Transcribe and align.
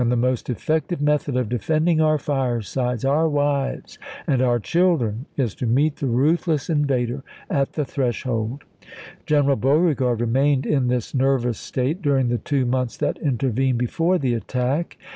the 0.09 0.15
most 0.15 0.49
effective 0.49 0.97
chap. 0.97 1.01
in. 1.07 1.13
method 1.13 1.37
of 1.37 1.47
defending 1.47 2.01
our 2.01 2.17
firesides, 2.17 3.05
our 3.05 3.29
wives, 3.29 3.99
w.r. 4.25 4.25
Vol. 4.25 4.25
XIV. 4.27 4.33
and 4.33 4.41
our 4.41 4.59
children 4.59 5.25
is 5.37 5.53
to 5.53 5.67
meet 5.67 5.97
the 5.97 6.07
ruthless 6.07 6.71
invader 6.71 7.17
p 7.17 7.23
?8±." 7.51 7.57
at 7.61 7.73
the 7.73 7.85
threshold." 7.85 8.63
General 9.27 9.57
Beauregard 9.57 10.19
remained 10.19 10.65
in 10.65 10.87
this 10.87 11.13
nervous 11.13 11.59
state 11.59 12.01
during 12.01 12.29
the 12.29 12.39
two 12.39 12.65
months 12.65 12.97
that 12.97 13.19
intervened 13.19 13.77
before 13.77 14.17
the 14.17 14.33
attack. 14.33 14.97